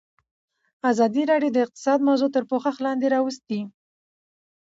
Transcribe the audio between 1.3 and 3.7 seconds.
راډیو د اقتصاد موضوع تر پوښښ لاندې راوستې.